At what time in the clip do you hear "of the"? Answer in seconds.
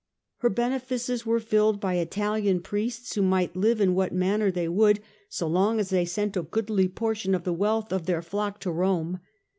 7.35-7.53